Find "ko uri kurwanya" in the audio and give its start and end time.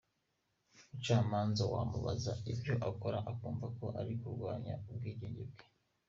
3.77-4.73